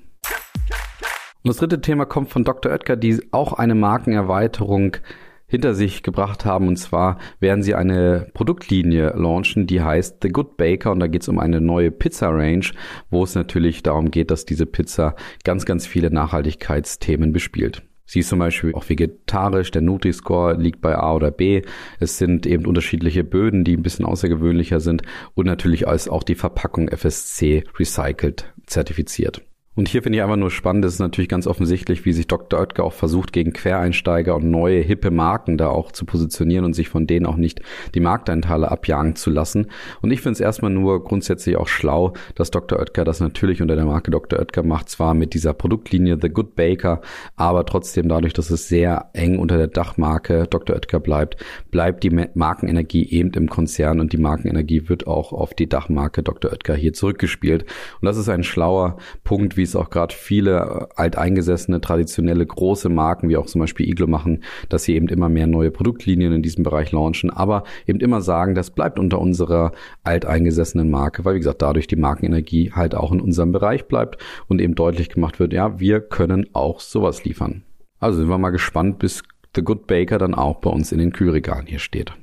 Und 1.43 1.49
das 1.49 1.57
dritte 1.57 1.79
Thema 1.79 2.05
kommt 2.05 2.31
von 2.31 2.43
Dr. 2.43 2.71
Oetker, 2.71 2.95
die 2.95 3.21
auch 3.31 3.53
eine 3.53 3.75
Markenerweiterung 3.75 4.97
hinter 5.47 5.73
sich 5.73 6.03
gebracht 6.03 6.45
haben. 6.45 6.67
Und 6.67 6.77
zwar 6.77 7.17
werden 7.39 7.63
sie 7.63 7.75
eine 7.75 8.27
Produktlinie 8.33 9.13
launchen, 9.15 9.67
die 9.67 9.81
heißt 9.81 10.17
The 10.21 10.29
Good 10.29 10.57
Baker. 10.57 10.91
Und 10.91 10.99
da 10.99 11.07
geht 11.07 11.21
es 11.21 11.27
um 11.27 11.39
eine 11.39 11.61
neue 11.61 11.91
Pizza-Range, 11.91 12.65
wo 13.09 13.23
es 13.23 13.35
natürlich 13.35 13.83
darum 13.83 14.11
geht, 14.11 14.31
dass 14.31 14.45
diese 14.45 14.65
Pizza 14.65 15.15
ganz, 15.43 15.65
ganz 15.65 15.87
viele 15.87 16.11
Nachhaltigkeitsthemen 16.11 17.33
bespielt. 17.33 17.83
Sie 18.07 18.19
ist 18.19 18.29
zum 18.29 18.39
Beispiel 18.39 18.73
auch 18.75 18.87
vegetarisch, 18.87 19.71
der 19.71 19.81
Nutri-Score 19.81 20.53
liegt 20.53 20.79
bei 20.79 20.95
A 20.95 21.15
oder 21.15 21.31
B. 21.31 21.63
Es 21.99 22.19
sind 22.19 22.45
eben 22.45 22.67
unterschiedliche 22.67 23.23
Böden, 23.23 23.63
die 23.63 23.75
ein 23.75 23.81
bisschen 23.81 24.05
außergewöhnlicher 24.05 24.79
sind 24.79 25.01
und 25.33 25.47
natürlich 25.47 25.87
als 25.87 26.07
auch 26.07 26.21
die 26.21 26.35
Verpackung 26.35 26.87
FSC 26.89 27.63
recycelt 27.79 28.53
zertifiziert. 28.67 29.41
Und 29.75 29.89
hier 29.89 30.01
finde 30.01 30.17
ich 30.17 30.23
einfach 30.23 30.37
nur 30.37 30.51
spannend, 30.51 30.85
es 30.85 30.93
ist 30.93 30.99
natürlich 30.99 31.27
ganz 31.27 31.47
offensichtlich, 31.47 32.05
wie 32.05 32.13
sich 32.13 32.27
Dr. 32.27 32.61
Oetker 32.61 32.85
auch 32.85 32.93
versucht, 32.93 33.33
gegen 33.33 33.51
Quereinsteiger 33.51 34.35
und 34.35 34.49
neue, 34.49 34.79
hippe 34.79 35.11
Marken 35.11 35.57
da 35.57 35.67
auch 35.67 35.91
zu 35.91 36.05
positionieren 36.05 36.63
und 36.63 36.73
sich 36.73 36.87
von 36.87 37.07
denen 37.07 37.25
auch 37.25 37.35
nicht 37.35 37.61
die 37.93 37.99
Markteinteile 37.99 38.71
abjagen 38.71 39.17
zu 39.17 39.29
lassen. 39.29 39.67
Und 40.01 40.11
ich 40.11 40.21
finde 40.21 40.33
es 40.33 40.39
erstmal 40.39 40.71
nur 40.71 41.03
grundsätzlich 41.03 41.57
auch 41.57 41.67
schlau, 41.67 42.13
dass 42.35 42.51
Dr. 42.51 42.79
Oetker 42.79 43.03
das 43.03 43.19
natürlich 43.19 43.61
unter 43.61 43.75
der 43.75 43.83
Marke 43.83 44.11
Dr. 44.11 44.39
Oetker 44.39 44.63
macht, 44.63 44.87
zwar 44.89 45.13
mit 45.13 45.33
dieser 45.33 45.53
Produktlinie 45.53 46.17
The 46.21 46.29
Good 46.29 46.55
Baker, 46.55 47.01
aber 47.35 47.65
trotzdem 47.65 48.07
dadurch, 48.07 48.33
dass 48.33 48.51
es 48.51 48.69
sehr 48.69 49.09
eng 49.11 49.39
unter 49.39 49.57
der 49.57 49.67
Dachmarke 49.67 50.47
Dr. 50.49 50.77
Oetker 50.77 51.01
bleibt, 51.01 51.43
bleibt 51.69 52.03
die 52.03 52.27
Markenenergie 52.33 53.09
eben 53.09 53.31
im 53.33 53.49
Konzern 53.49 53.99
und 53.99 54.13
die 54.13 54.17
Markenenergie 54.17 54.87
wird 54.87 55.05
auch 55.05 55.33
auf 55.33 55.53
die 55.53 55.67
Dachmarke 55.67 56.23
Dr. 56.23 56.51
Oetker 56.51 56.75
hier 56.75 56.93
zurückgespielt. 56.93 57.63
Und 57.99 58.05
das 58.05 58.15
ist 58.15 58.29
ein 58.29 58.43
schlauer 58.43 58.95
Punkt, 59.25 59.57
wie 59.57 59.64
es 59.69 59.75
auch 59.75 59.89
gerade 59.89 60.13
viele 60.13 60.57
äh, 60.57 60.85
alteingesessene, 60.95 61.81
traditionelle, 61.81 62.45
große 62.45 62.89
Marken, 62.89 63.29
wie 63.29 63.37
auch 63.37 63.45
zum 63.45 63.61
Beispiel 63.61 63.89
Iglo 63.89 64.07
machen, 64.07 64.43
dass 64.69 64.83
sie 64.83 64.95
eben 64.95 65.07
immer 65.07 65.29
mehr 65.29 65.47
neue 65.47 65.71
Produktlinien 65.71 66.33
in 66.33 66.41
diesem 66.41 66.63
Bereich 66.63 66.91
launchen, 66.91 67.29
aber 67.29 67.63
eben 67.85 67.99
immer 67.99 68.21
sagen, 68.21 68.55
das 68.55 68.71
bleibt 68.71 68.99
unter 68.99 69.19
unserer 69.19 69.71
alteingesessenen 70.03 70.89
Marke, 70.89 71.25
weil 71.25 71.35
wie 71.35 71.39
gesagt, 71.39 71.61
dadurch 71.61 71.87
die 71.87 71.95
Markenenergie 71.95 72.71
halt 72.71 72.95
auch 72.95 73.11
in 73.11 73.21
unserem 73.21 73.51
Bereich 73.51 73.85
bleibt 73.85 74.17
und 74.47 74.61
eben 74.61 74.75
deutlich 74.75 75.09
gemacht 75.09 75.39
wird, 75.39 75.53
ja, 75.53 75.79
wir 75.79 76.01
können 76.01 76.47
auch 76.53 76.79
sowas 76.79 77.23
liefern. 77.23 77.63
Also 77.99 78.19
sind 78.19 78.29
wir 78.29 78.37
mal 78.37 78.51
gespannt, 78.51 78.99
bis 78.99 79.23
The 79.55 79.63
Good 79.63 79.87
Baker 79.87 80.17
dann 80.17 80.35
auch 80.35 80.57
bei 80.57 80.69
uns 80.69 80.91
in 80.91 80.99
den 80.99 81.13
Kühlregalen 81.13 81.65
hier 81.65 81.79
steht. 81.79 82.13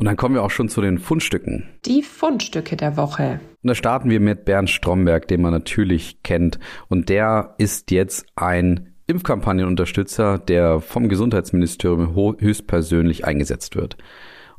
Und 0.00 0.06
dann 0.06 0.16
kommen 0.16 0.34
wir 0.34 0.42
auch 0.42 0.50
schon 0.50 0.70
zu 0.70 0.80
den 0.80 0.98
Fundstücken. 0.98 1.68
Die 1.84 2.02
Fundstücke 2.02 2.74
der 2.74 2.96
Woche. 2.96 3.38
Und 3.62 3.68
da 3.68 3.74
starten 3.74 4.08
wir 4.08 4.18
mit 4.18 4.46
Bernd 4.46 4.70
Stromberg, 4.70 5.28
den 5.28 5.42
man 5.42 5.52
natürlich 5.52 6.22
kennt. 6.22 6.58
Und 6.88 7.10
der 7.10 7.54
ist 7.58 7.90
jetzt 7.90 8.24
ein 8.34 8.94
Impfkampagnenunterstützer, 9.08 10.38
der 10.38 10.80
vom 10.80 11.10
Gesundheitsministerium 11.10 12.14
höchstpersönlich 12.38 13.26
eingesetzt 13.26 13.76
wird. 13.76 13.98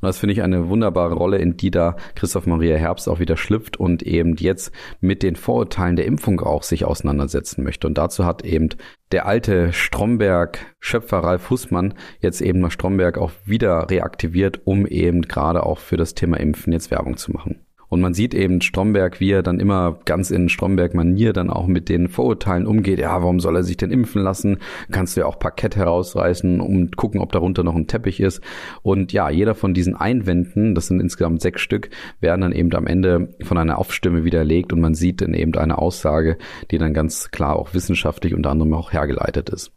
Und 0.01 0.07
das 0.07 0.17
finde 0.17 0.33
ich 0.33 0.41
eine 0.41 0.67
wunderbare 0.67 1.13
Rolle, 1.13 1.37
in 1.37 1.57
die 1.57 1.71
da 1.71 1.95
Christoph 2.15 2.47
Maria 2.47 2.75
Herbst 2.75 3.07
auch 3.07 3.19
wieder 3.19 3.37
schlüpft 3.37 3.77
und 3.77 4.01
eben 4.03 4.35
jetzt 4.37 4.71
mit 4.99 5.21
den 5.21 5.35
Vorurteilen 5.35 5.95
der 5.95 6.05
Impfung 6.05 6.41
auch 6.41 6.63
sich 6.63 6.85
auseinandersetzen 6.85 7.63
möchte. 7.63 7.85
Und 7.87 7.97
dazu 7.97 8.25
hat 8.25 8.43
eben 8.43 8.69
der 9.11 9.27
alte 9.27 9.71
Stromberg-Schöpfer 9.73 11.19
Ralf 11.19 11.49
Hussmann 11.49 11.93
jetzt 12.19 12.41
eben 12.41 12.61
mal 12.61 12.71
Stromberg 12.71 13.17
auch 13.17 13.31
wieder 13.45 13.89
reaktiviert, 13.89 14.61
um 14.65 14.87
eben 14.87 15.21
gerade 15.21 15.63
auch 15.63 15.77
für 15.77 15.97
das 15.97 16.15
Thema 16.15 16.37
Impfen 16.37 16.73
jetzt 16.73 16.89
Werbung 16.91 17.17
zu 17.17 17.31
machen. 17.31 17.59
Und 17.91 17.99
man 17.99 18.13
sieht 18.13 18.33
eben 18.33 18.61
Stromberg, 18.61 19.19
wie 19.19 19.31
er 19.31 19.43
dann 19.43 19.59
immer 19.59 19.99
ganz 20.05 20.31
in 20.31 20.47
Stromberg-Manier 20.47 21.33
dann 21.33 21.49
auch 21.49 21.67
mit 21.67 21.89
den 21.89 22.07
Vorurteilen 22.07 22.65
umgeht. 22.65 22.99
Ja, 22.99 23.21
warum 23.21 23.41
soll 23.41 23.57
er 23.57 23.63
sich 23.63 23.75
denn 23.75 23.91
impfen 23.91 24.21
lassen? 24.21 24.59
Kannst 24.91 25.17
du 25.17 25.19
ja 25.21 25.25
auch 25.25 25.37
Parkett 25.37 25.75
herausreißen 25.75 26.61
und 26.61 26.95
gucken, 26.95 27.19
ob 27.19 27.33
darunter 27.33 27.63
noch 27.63 27.75
ein 27.75 27.87
Teppich 27.87 28.21
ist. 28.21 28.39
Und 28.81 29.11
ja, 29.11 29.29
jeder 29.29 29.55
von 29.55 29.73
diesen 29.73 29.93
Einwänden, 29.93 30.73
das 30.73 30.87
sind 30.87 31.01
insgesamt 31.01 31.41
sechs 31.41 31.59
Stück, 31.59 31.89
werden 32.21 32.39
dann 32.39 32.53
eben 32.53 32.73
am 32.75 32.87
Ende 32.87 33.35
von 33.43 33.57
einer 33.57 33.77
Aufstimme 33.77 34.23
widerlegt 34.23 34.71
und 34.71 34.79
man 34.79 34.95
sieht 34.95 35.19
dann 35.19 35.33
eben 35.33 35.53
eine 35.55 35.77
Aussage, 35.77 36.37
die 36.71 36.77
dann 36.77 36.93
ganz 36.93 37.29
klar 37.29 37.57
auch 37.57 37.73
wissenschaftlich 37.73 38.33
unter 38.33 38.51
anderem 38.51 38.73
auch 38.73 38.93
hergeleitet 38.93 39.49
ist. 39.49 39.73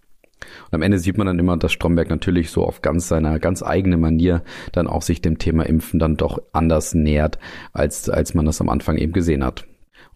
Und 0.66 0.74
am 0.74 0.82
Ende 0.82 0.98
sieht 0.98 1.18
man 1.18 1.26
dann 1.26 1.38
immer, 1.38 1.56
dass 1.56 1.72
Stromberg 1.72 2.10
natürlich 2.10 2.50
so 2.50 2.64
auf 2.64 2.82
ganz 2.82 3.08
seiner 3.08 3.38
ganz 3.38 3.62
eigene 3.62 3.96
Manier 3.96 4.42
dann 4.72 4.86
auch 4.86 5.02
sich 5.02 5.20
dem 5.20 5.38
Thema 5.38 5.64
Impfen 5.64 5.98
dann 5.98 6.16
doch 6.16 6.40
anders 6.52 6.94
nähert, 6.94 7.38
als, 7.72 8.08
als 8.08 8.34
man 8.34 8.46
das 8.46 8.60
am 8.60 8.68
Anfang 8.68 8.96
eben 8.96 9.12
gesehen 9.12 9.44
hat. 9.44 9.66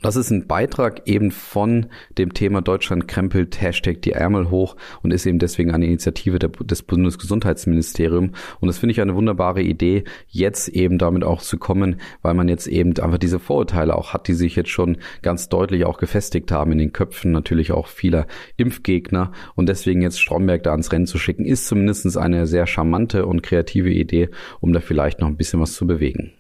Das 0.00 0.14
ist 0.14 0.30
ein 0.30 0.46
Beitrag 0.46 1.08
eben 1.08 1.32
von 1.32 1.86
dem 2.18 2.32
Thema 2.32 2.62
Deutschland 2.62 3.08
krempelt, 3.08 3.60
Hashtag 3.60 4.00
die 4.02 4.12
Ärmel 4.12 4.48
hoch 4.48 4.76
und 5.02 5.10
ist 5.12 5.26
eben 5.26 5.40
deswegen 5.40 5.72
eine 5.72 5.86
Initiative 5.86 6.38
der, 6.38 6.50
des 6.50 6.84
Bundesgesundheitsministeriums. 6.84 8.30
Und 8.60 8.68
das 8.68 8.78
finde 8.78 8.92
ich 8.92 9.00
eine 9.00 9.16
wunderbare 9.16 9.60
Idee, 9.60 10.04
jetzt 10.28 10.68
eben 10.68 10.98
damit 10.98 11.24
auch 11.24 11.42
zu 11.42 11.58
kommen, 11.58 11.96
weil 12.22 12.34
man 12.34 12.48
jetzt 12.48 12.68
eben 12.68 12.96
einfach 13.00 13.18
diese 13.18 13.40
Vorurteile 13.40 13.96
auch 13.96 14.12
hat, 14.12 14.28
die 14.28 14.34
sich 14.34 14.54
jetzt 14.54 14.70
schon 14.70 14.98
ganz 15.22 15.48
deutlich 15.48 15.84
auch 15.84 15.98
gefestigt 15.98 16.52
haben 16.52 16.70
in 16.70 16.78
den 16.78 16.92
Köpfen 16.92 17.32
natürlich 17.32 17.72
auch 17.72 17.88
vieler 17.88 18.28
Impfgegner. 18.56 19.32
Und 19.56 19.68
deswegen 19.68 20.00
jetzt 20.02 20.20
Stromberg 20.20 20.62
da 20.62 20.70
ans 20.70 20.92
Rennen 20.92 21.08
zu 21.08 21.18
schicken, 21.18 21.44
ist 21.44 21.66
zumindest 21.66 22.16
eine 22.16 22.46
sehr 22.46 22.68
charmante 22.68 23.26
und 23.26 23.42
kreative 23.42 23.90
Idee, 23.90 24.28
um 24.60 24.72
da 24.72 24.78
vielleicht 24.78 25.18
noch 25.18 25.26
ein 25.26 25.36
bisschen 25.36 25.60
was 25.60 25.74
zu 25.74 25.88
bewegen. 25.88 26.34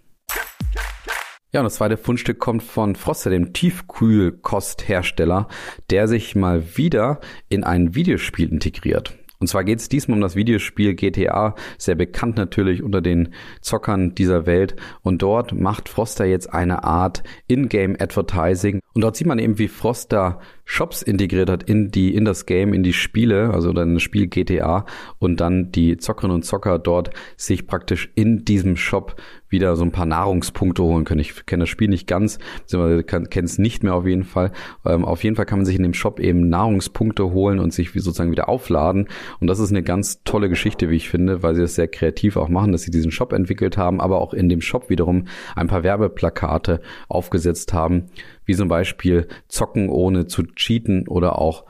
Ja, 1.50 1.60
und 1.60 1.64
das 1.64 1.76
zweite 1.76 1.96
Fundstück 1.96 2.38
kommt 2.38 2.62
von 2.62 2.94
Froster, 2.94 3.30
dem 3.30 3.54
Tiefkühlkosthersteller, 3.54 5.48
der 5.88 6.06
sich 6.06 6.36
mal 6.36 6.76
wieder 6.76 7.20
in 7.48 7.64
ein 7.64 7.94
Videospiel 7.94 8.52
integriert. 8.52 9.14
Und 9.40 9.46
zwar 9.46 9.64
geht 9.64 9.78
es 9.78 9.88
diesmal 9.88 10.16
um 10.16 10.20
das 10.20 10.34
Videospiel 10.36 10.94
GTA, 10.94 11.54
sehr 11.78 11.94
bekannt 11.94 12.36
natürlich 12.36 12.82
unter 12.82 13.00
den 13.00 13.32
Zockern 13.60 14.14
dieser 14.14 14.46
Welt. 14.46 14.74
Und 15.02 15.22
dort 15.22 15.52
macht 15.52 15.88
Froster 15.88 16.24
jetzt 16.24 16.52
eine 16.52 16.82
Art 16.84 17.22
In-Game 17.46 17.96
Advertising. 17.98 18.80
Und 18.94 19.02
dort 19.02 19.16
sieht 19.16 19.28
man 19.28 19.38
eben, 19.38 19.58
wie 19.58 19.68
Froster 19.68 20.40
Shops 20.64 21.02
integriert 21.02 21.48
hat 21.48 21.62
in 21.62 21.90
die, 21.90 22.14
in 22.14 22.24
das 22.24 22.44
Game, 22.46 22.74
in 22.74 22.82
die 22.82 22.92
Spiele, 22.92 23.54
also 23.54 23.72
dann 23.72 23.94
das 23.94 24.02
Spiel 24.02 24.26
GTA 24.26 24.84
und 25.18 25.40
dann 25.40 25.70
die 25.72 25.96
Zockerinnen 25.96 26.34
und 26.34 26.42
Zocker 26.44 26.78
dort 26.78 27.10
sich 27.36 27.66
praktisch 27.66 28.10
in 28.16 28.44
diesem 28.44 28.76
Shop 28.76 29.16
wieder 29.48 29.76
so 29.76 29.84
ein 29.84 29.92
paar 29.92 30.06
Nahrungspunkte 30.06 30.82
holen 30.82 31.04
können. 31.04 31.20
Ich 31.20 31.46
kenne 31.46 31.62
das 31.62 31.68
Spiel 31.68 31.88
nicht 31.88 32.06
ganz, 32.06 32.38
kenne 32.70 33.28
es 33.44 33.58
nicht 33.58 33.82
mehr 33.82 33.94
auf 33.94 34.06
jeden 34.06 34.24
Fall. 34.24 34.52
Ähm, 34.84 35.04
auf 35.04 35.24
jeden 35.24 35.36
Fall 35.36 35.46
kann 35.46 35.58
man 35.58 35.66
sich 35.66 35.76
in 35.76 35.82
dem 35.82 35.94
Shop 35.94 36.20
eben 36.20 36.48
Nahrungspunkte 36.48 37.32
holen 37.32 37.58
und 37.58 37.72
sich 37.72 37.90
sozusagen 37.92 38.30
wieder 38.30 38.48
aufladen. 38.48 39.08
Und 39.40 39.46
das 39.46 39.58
ist 39.58 39.70
eine 39.70 39.82
ganz 39.82 40.22
tolle 40.24 40.48
Geschichte, 40.48 40.90
wie 40.90 40.96
ich 40.96 41.08
finde, 41.08 41.42
weil 41.42 41.54
sie 41.54 41.62
das 41.62 41.74
sehr 41.74 41.88
kreativ 41.88 42.36
auch 42.36 42.48
machen, 42.48 42.72
dass 42.72 42.82
sie 42.82 42.90
diesen 42.90 43.10
Shop 43.10 43.32
entwickelt 43.32 43.76
haben, 43.76 44.00
aber 44.00 44.20
auch 44.20 44.34
in 44.34 44.48
dem 44.48 44.60
Shop 44.60 44.90
wiederum 44.90 45.26
ein 45.56 45.68
paar 45.68 45.82
Werbeplakate 45.82 46.80
aufgesetzt 47.08 47.72
haben, 47.72 48.06
wie 48.44 48.54
zum 48.54 48.68
Beispiel 48.68 49.28
Zocken 49.48 49.88
ohne 49.88 50.26
zu 50.26 50.42
cheaten 50.42 51.06
oder 51.08 51.38
auch 51.38 51.64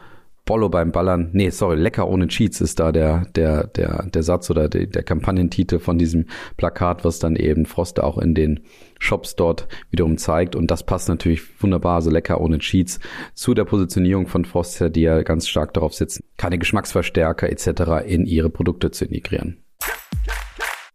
Bollo 0.48 0.70
beim 0.70 0.92
Ballern. 0.92 1.28
Nee, 1.34 1.50
sorry, 1.50 1.76
lecker 1.76 2.08
ohne 2.08 2.26
Cheats 2.26 2.62
ist 2.62 2.80
da 2.80 2.90
der, 2.90 3.26
der, 3.36 3.66
der, 3.66 4.06
der 4.06 4.22
Satz 4.22 4.48
oder 4.48 4.70
der, 4.70 4.86
der 4.86 5.02
Kampagnentitel 5.02 5.78
von 5.78 5.98
diesem 5.98 6.24
Plakat, 6.56 7.04
was 7.04 7.18
dann 7.18 7.36
eben 7.36 7.66
Froster 7.66 8.02
auch 8.02 8.16
in 8.16 8.34
den 8.34 8.60
Shops 8.98 9.36
dort 9.36 9.68
wiederum 9.90 10.16
zeigt. 10.16 10.56
Und 10.56 10.70
das 10.70 10.84
passt 10.84 11.10
natürlich 11.10 11.42
wunderbar, 11.62 11.96
also 11.96 12.08
lecker 12.10 12.40
ohne 12.40 12.60
Cheats, 12.60 12.98
zu 13.34 13.52
der 13.52 13.66
Positionierung 13.66 14.26
von 14.26 14.46
Froster, 14.46 14.88
die 14.88 15.02
ja 15.02 15.20
ganz 15.20 15.48
stark 15.48 15.74
darauf 15.74 15.92
sitzen, 15.92 16.24
keine 16.38 16.56
Geschmacksverstärker 16.56 17.50
etc. 17.52 18.06
in 18.06 18.24
ihre 18.24 18.48
Produkte 18.48 18.90
zu 18.90 19.04
integrieren. 19.04 19.58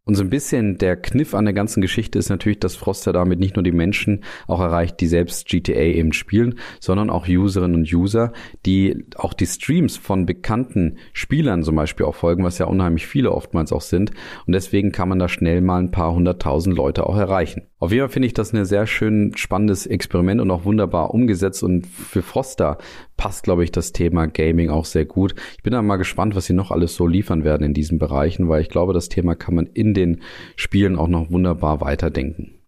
Und 0.05 0.15
so 0.15 0.23
ein 0.23 0.29
bisschen 0.29 0.77
der 0.77 0.97
Kniff 0.97 1.33
an 1.33 1.45
der 1.45 1.53
ganzen 1.53 1.79
Geschichte 1.79 2.19
ist 2.19 2.27
natürlich, 2.27 2.59
dass 2.59 2.75
Froster 2.75 3.13
damit 3.13 3.39
nicht 3.39 3.55
nur 3.55 3.63
die 3.63 3.71
Menschen 3.71 4.25
auch 4.47 4.59
erreicht, 4.59 4.99
die 4.99 5.07
selbst 5.07 5.47
GTA 5.47 5.79
eben 5.79 6.11
spielen, 6.11 6.55
sondern 6.81 7.09
auch 7.09 7.25
Userinnen 7.25 7.77
und 7.77 7.93
User, 7.93 8.33
die 8.65 9.05
auch 9.15 9.33
die 9.33 9.45
Streams 9.45 9.95
von 9.95 10.25
bekannten 10.25 10.97
Spielern 11.13 11.63
zum 11.63 11.77
Beispiel 11.77 12.05
auch 12.05 12.15
folgen, 12.15 12.43
was 12.43 12.57
ja 12.57 12.65
unheimlich 12.65 13.07
viele 13.07 13.31
oftmals 13.31 13.71
auch 13.71 13.79
sind. 13.79 14.11
Und 14.45 14.51
deswegen 14.51 14.91
kann 14.91 15.07
man 15.07 15.19
da 15.19 15.29
schnell 15.29 15.61
mal 15.61 15.79
ein 15.79 15.91
paar 15.91 16.13
hunderttausend 16.13 16.75
Leute 16.75 17.07
auch 17.07 17.15
erreichen. 17.15 17.61
Auf 17.79 17.91
jeden 17.91 18.01
Fall 18.03 18.13
finde 18.13 18.27
ich 18.27 18.33
das 18.33 18.53
ein 18.53 18.63
sehr 18.65 18.87
schön 18.87 19.31
spannendes 19.35 19.85
Experiment 19.85 20.41
und 20.41 20.51
auch 20.51 20.65
wunderbar 20.65 21.13
umgesetzt. 21.13 21.63
Und 21.63 21.87
für 21.87 22.21
Froster 22.21 22.77
passt, 23.17 23.43
glaube 23.43 23.63
ich, 23.63 23.71
das 23.71 23.91
Thema 23.91 24.27
Gaming 24.27 24.69
auch 24.69 24.85
sehr 24.85 25.05
gut. 25.05 25.35
Ich 25.57 25.63
bin 25.63 25.73
da 25.73 25.81
mal 25.81 25.97
gespannt, 25.97 26.35
was 26.35 26.45
sie 26.45 26.53
noch 26.53 26.71
alles 26.71 26.95
so 26.95 27.07
liefern 27.07 27.43
werden 27.43 27.65
in 27.65 27.73
diesen 27.73 27.99
Bereichen, 27.99 28.49
weil 28.49 28.61
ich 28.61 28.69
glaube, 28.69 28.93
das 28.93 29.09
Thema 29.09 29.35
kann 29.35 29.55
man 29.55 29.67
in 29.67 29.92
den 29.93 30.21
Spielen 30.55 30.97
auch 30.97 31.07
noch 31.07 31.29
wunderbar 31.31 31.81
weiterdenken. 31.81 32.59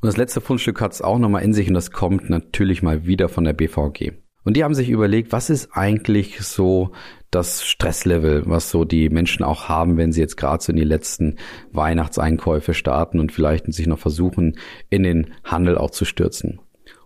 Und 0.00 0.08
das 0.08 0.16
letzte 0.16 0.40
Fundstück 0.40 0.80
hat 0.80 0.92
es 0.92 1.02
auch 1.02 1.18
nochmal 1.18 1.42
in 1.42 1.52
sich 1.52 1.68
und 1.68 1.74
das 1.74 1.92
kommt 1.92 2.28
natürlich 2.28 2.82
mal 2.82 3.06
wieder 3.06 3.28
von 3.28 3.44
der 3.44 3.52
BVG. 3.52 4.12
Und 4.44 4.56
die 4.56 4.64
haben 4.64 4.74
sich 4.74 4.90
überlegt, 4.90 5.30
was 5.30 5.50
ist 5.50 5.70
eigentlich 5.72 6.40
so 6.40 6.90
das 7.30 7.64
Stresslevel, 7.64 8.42
was 8.46 8.70
so 8.70 8.84
die 8.84 9.08
Menschen 9.08 9.44
auch 9.44 9.68
haben, 9.68 9.96
wenn 9.96 10.12
sie 10.12 10.20
jetzt 10.20 10.36
gerade 10.36 10.62
so 10.62 10.72
in 10.72 10.76
die 10.76 10.84
letzten 10.84 11.36
Weihnachtseinkäufe 11.70 12.74
starten 12.74 13.20
und 13.20 13.32
vielleicht 13.32 13.72
sich 13.72 13.86
noch 13.86 13.98
versuchen, 13.98 14.58
in 14.90 15.04
den 15.04 15.34
Handel 15.44 15.78
auch 15.78 15.90
zu 15.90 16.04
stürzen. 16.04 16.60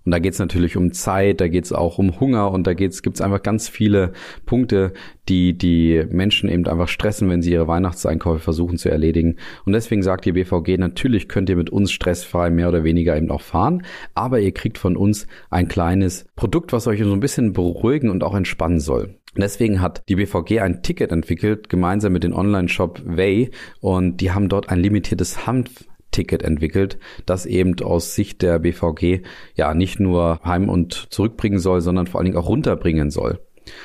Und 0.07 0.13
da 0.13 0.21
geht 0.21 0.35
es 0.35 0.39
natürlich 0.39 0.77
um 0.77 0.93
Zeit, 0.93 1.41
da 1.41 1.49
geht 1.49 1.65
es 1.65 1.73
auch 1.73 1.99
um 1.99 2.21
Hunger 2.21 2.53
und 2.53 2.67
da 2.67 2.75
gibt 2.75 2.95
es 2.95 3.21
einfach 3.21 3.43
ganz 3.43 3.69
viele 3.69 4.13
Punkte, 4.47 4.93
die 5.29 5.59
die 5.59 6.05
Menschen 6.09 6.49
eben 6.49 6.67
einfach 6.69 6.87
stressen, 6.87 7.29
wenn 7.29 7.43
sie 7.43 7.51
ihre 7.51 7.67
Weihnachtseinkäufe 7.67 8.39
versuchen 8.39 8.79
zu 8.79 8.89
erledigen. 8.89 9.37
Und 9.65 9.73
deswegen 9.73 10.05
sagt 10.05 10.25
die 10.25 10.33
BVG, 10.33 10.79
natürlich 10.79 11.29
könnt 11.29 11.49
ihr 11.51 11.57
mit 11.57 11.71
uns 11.71 11.91
stressfrei 11.91 12.51
mehr 12.51 12.69
oder 12.69 12.85
weniger 12.85 13.17
eben 13.17 13.33
auch 13.33 13.41
fahren, 13.41 13.83
aber 14.15 14.39
ihr 14.39 14.53
kriegt 14.53 14.79
von 14.79 14.97
uns 14.97 15.27
ein 15.51 15.67
kleines 15.67 16.27
Produkt, 16.37 16.73
was 16.73 16.87
euch 16.87 17.03
so 17.03 17.13
ein 17.13 17.21
bisschen 17.21 17.53
beruhigen 17.53 18.09
und 18.09 18.23
auch 18.23 18.35
entspannen 18.35 18.79
soll. 18.79 19.19
Deswegen 19.37 19.83
hat 19.83 20.03
die 20.09 20.15
BVG 20.15 20.61
ein 20.61 20.83
Ticket 20.83 21.11
entwickelt, 21.11 21.69
gemeinsam 21.69 22.13
mit 22.13 22.23
dem 22.23 22.33
Online-Shop 22.33 23.03
Way, 23.05 23.51
und 23.81 24.21
die 24.21 24.31
haben 24.31 24.49
dort 24.49 24.71
ein 24.71 24.79
limitiertes 24.79 25.47
Hanf 25.47 25.85
Ticket 26.17 26.43
entwickelt, 26.43 26.99
das 27.27 27.45
eben 27.45 27.79
aus 27.83 28.15
Sicht 28.15 28.41
der 28.41 28.59
BVG 28.59 29.21
ja 29.55 29.75
nicht 29.75 30.01
nur 30.01 30.41
heim 30.43 30.71
und 30.71 31.09
zurückbringen 31.11 31.59
soll, 31.59 31.83
sondern 31.83 32.07
vor 32.07 32.19
allen 32.19 32.25
Dingen 32.25 32.39
auch 32.39 32.49
runterbringen 32.49 33.11
soll. 33.11 33.39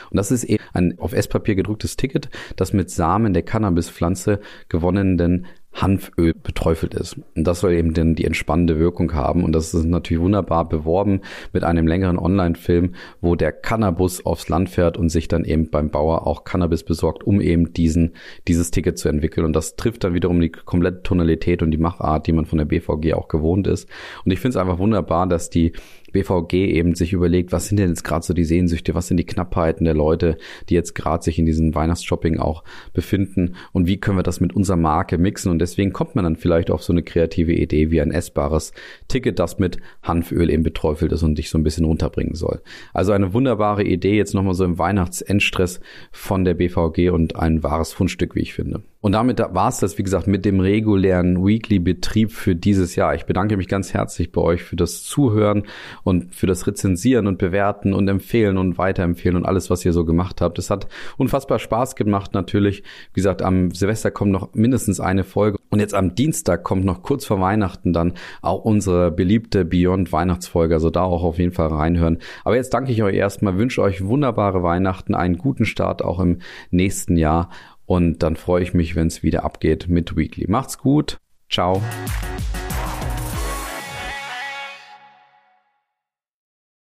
Und 0.09 0.17
das 0.17 0.31
ist 0.31 0.45
eben 0.45 0.63
ein 0.73 0.97
auf 0.99 1.11
Esspapier 1.11 1.55
gedrucktes 1.55 1.97
Ticket, 1.97 2.29
das 2.55 2.71
mit 2.71 2.89
Samen 2.89 3.33
der 3.33 3.43
Cannabispflanze 3.43 4.39
gewonnenen 4.69 5.45
Hanföl 5.73 6.33
beträufelt 6.33 6.93
ist. 6.93 7.17
Und 7.35 7.45
das 7.45 7.61
soll 7.61 7.73
eben 7.73 7.93
dann 7.93 8.15
die 8.15 8.25
entspannende 8.25 8.77
Wirkung 8.77 9.13
haben. 9.13 9.43
Und 9.43 9.53
das 9.53 9.73
ist 9.73 9.85
natürlich 9.85 10.21
wunderbar 10.21 10.67
beworben 10.67 11.21
mit 11.53 11.63
einem 11.63 11.87
längeren 11.87 12.19
Online-Film, 12.19 12.95
wo 13.21 13.35
der 13.35 13.51
Cannabis 13.51 14.25
aufs 14.25 14.49
Land 14.49 14.69
fährt 14.69 14.97
und 14.97 15.09
sich 15.09 15.27
dann 15.27 15.45
eben 15.45 15.69
beim 15.69 15.89
Bauer 15.89 16.27
auch 16.27 16.43
Cannabis 16.43 16.83
besorgt, 16.83 17.23
um 17.23 17.39
eben 17.39 17.73
diesen, 17.73 18.13
dieses 18.47 18.71
Ticket 18.71 18.97
zu 18.97 19.07
entwickeln. 19.07 19.45
Und 19.45 19.55
das 19.55 19.75
trifft 19.75 20.03
dann 20.03 20.13
wiederum 20.13 20.41
die 20.41 20.51
komplette 20.51 21.03
Tonalität 21.03 21.63
und 21.63 21.71
die 21.71 21.77
Machart, 21.77 22.27
die 22.27 22.33
man 22.33 22.45
von 22.45 22.57
der 22.57 22.65
BVG 22.65 23.13
auch 23.13 23.27
gewohnt 23.27 23.67
ist. 23.67 23.87
Und 24.25 24.31
ich 24.31 24.39
finde 24.39 24.57
es 24.57 24.61
einfach 24.61 24.77
wunderbar, 24.79 25.25
dass 25.27 25.49
die 25.49 25.71
BVG 26.11 26.53
eben 26.53 26.95
sich 26.95 27.13
überlegt, 27.13 27.51
was 27.51 27.67
sind 27.67 27.77
denn 27.77 27.89
jetzt 27.89 28.03
gerade 28.03 28.25
so 28.25 28.33
die 28.33 28.43
Sehnsüchte, 28.43 28.95
was 28.95 29.07
sind 29.07 29.17
die 29.17 29.25
Knappheiten 29.25 29.85
der 29.85 29.93
Leute, 29.93 30.37
die 30.69 30.73
jetzt 30.73 30.95
gerade 30.95 31.23
sich 31.23 31.39
in 31.39 31.45
diesem 31.45 31.73
Weihnachtsshopping 31.73 32.39
auch 32.39 32.63
befinden 32.93 33.55
und 33.71 33.87
wie 33.87 33.97
können 33.97 34.17
wir 34.17 34.23
das 34.23 34.39
mit 34.39 34.53
unserer 34.53 34.77
Marke 34.77 35.17
mixen 35.17 35.51
und 35.51 35.59
deswegen 35.59 35.93
kommt 35.93 36.15
man 36.15 36.23
dann 36.23 36.35
vielleicht 36.35 36.71
auf 36.71 36.83
so 36.83 36.93
eine 36.93 37.03
kreative 37.03 37.53
Idee 37.53 37.91
wie 37.91 38.01
ein 38.01 38.11
essbares 38.11 38.73
Ticket, 39.07 39.39
das 39.39 39.59
mit 39.59 39.77
Hanföl 40.03 40.49
eben 40.49 40.63
beträufelt 40.63 41.11
ist 41.11 41.23
und 41.23 41.37
dich 41.37 41.49
so 41.49 41.57
ein 41.57 41.63
bisschen 41.63 41.85
runterbringen 41.85 42.35
soll. 42.35 42.61
Also 42.93 43.11
eine 43.11 43.33
wunderbare 43.33 43.83
Idee 43.83 44.17
jetzt 44.17 44.33
nochmal 44.33 44.53
so 44.53 44.63
im 44.65 44.77
Weihnachtsendstress 44.77 45.79
von 46.11 46.45
der 46.45 46.53
BVG 46.55 47.09
und 47.09 47.35
ein 47.35 47.63
wahres 47.63 47.93
Fundstück, 47.93 48.35
wie 48.35 48.41
ich 48.41 48.53
finde. 48.53 48.83
Und 49.01 49.13
damit 49.13 49.39
war 49.39 49.67
es 49.67 49.79
das, 49.79 49.97
wie 49.97 50.03
gesagt, 50.03 50.27
mit 50.27 50.45
dem 50.45 50.59
regulären 50.59 51.43
Weekly-Betrieb 51.43 52.31
für 52.31 52.55
dieses 52.55 52.95
Jahr. 52.95 53.15
Ich 53.15 53.25
bedanke 53.25 53.57
mich 53.57 53.67
ganz 53.67 53.95
herzlich 53.95 54.31
bei 54.31 54.41
euch 54.41 54.61
für 54.61 54.75
das 54.75 55.03
Zuhören 55.03 55.63
und 56.03 56.35
für 56.35 56.45
das 56.45 56.67
Rezensieren 56.67 57.25
und 57.25 57.39
Bewerten 57.39 57.93
und 57.93 58.07
Empfehlen 58.07 58.59
und 58.59 58.77
Weiterempfehlen 58.77 59.35
und 59.35 59.45
alles, 59.45 59.71
was 59.71 59.83
ihr 59.83 59.93
so 59.93 60.05
gemacht 60.05 60.39
habt. 60.39 60.59
Es 60.59 60.69
hat 60.69 60.87
unfassbar 61.17 61.57
Spaß 61.57 61.95
gemacht, 61.95 62.35
natürlich. 62.35 62.83
Wie 63.13 63.19
gesagt, 63.19 63.41
am 63.41 63.71
Silvester 63.71 64.11
kommt 64.11 64.31
noch 64.31 64.53
mindestens 64.53 64.99
eine 64.99 65.23
Folge. 65.23 65.57
Und 65.71 65.79
jetzt 65.79 65.95
am 65.95 66.13
Dienstag 66.13 66.63
kommt 66.63 66.85
noch 66.85 67.01
kurz 67.01 67.25
vor 67.25 67.39
Weihnachten 67.41 67.93
dann 67.93 68.13
auch 68.43 68.63
unsere 68.63 69.09
beliebte 69.09 69.65
Beyond 69.65 70.11
Weihnachtsfolge. 70.11 70.75
Also 70.75 70.91
da 70.91 71.03
auch 71.03 71.23
auf 71.23 71.39
jeden 71.39 71.53
Fall 71.53 71.69
reinhören. 71.69 72.19
Aber 72.43 72.55
jetzt 72.55 72.73
danke 72.73 72.91
ich 72.91 73.01
euch 73.01 73.15
erstmal, 73.15 73.57
wünsche 73.57 73.81
euch 73.81 74.05
wunderbare 74.05 74.61
Weihnachten, 74.61 75.15
einen 75.15 75.39
guten 75.39 75.65
Start 75.65 76.03
auch 76.03 76.19
im 76.19 76.39
nächsten 76.69 77.17
Jahr 77.17 77.49
und 77.91 78.23
dann 78.23 78.37
freue 78.37 78.63
ich 78.63 78.73
mich, 78.73 78.95
wenn 78.95 79.07
es 79.07 79.21
wieder 79.21 79.43
abgeht 79.43 79.89
mit 79.89 80.15
Weekly. 80.15 80.45
Macht's 80.47 80.77
gut. 80.77 81.19
Ciao. 81.49 81.81